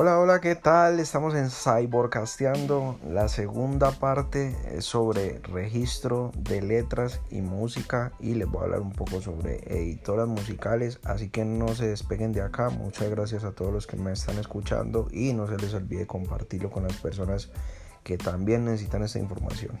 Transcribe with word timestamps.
Hola, 0.00 0.20
hola, 0.20 0.40
¿qué 0.40 0.54
tal? 0.54 1.00
Estamos 1.00 1.34
en 1.34 1.50
Cyborcasteando. 1.50 3.00
La 3.04 3.26
segunda 3.26 3.90
parte 3.90 4.56
es 4.72 4.84
sobre 4.84 5.40
registro 5.40 6.30
de 6.36 6.62
letras 6.62 7.20
y 7.30 7.40
música 7.40 8.12
y 8.20 8.36
les 8.36 8.46
voy 8.46 8.60
a 8.60 8.64
hablar 8.66 8.80
un 8.80 8.92
poco 8.92 9.20
sobre 9.20 9.56
editoras 9.66 10.28
musicales. 10.28 11.00
Así 11.02 11.30
que 11.30 11.44
no 11.44 11.74
se 11.74 11.88
despeguen 11.88 12.32
de 12.32 12.42
acá. 12.42 12.70
Muchas 12.70 13.10
gracias 13.10 13.42
a 13.42 13.50
todos 13.50 13.72
los 13.72 13.88
que 13.88 13.96
me 13.96 14.12
están 14.12 14.38
escuchando 14.38 15.08
y 15.10 15.32
no 15.32 15.48
se 15.48 15.56
les 15.56 15.74
olvide 15.74 16.06
compartirlo 16.06 16.70
con 16.70 16.84
las 16.84 16.94
personas 16.98 17.50
que 18.04 18.18
también 18.18 18.66
necesitan 18.66 19.02
esta 19.02 19.18
información. 19.18 19.80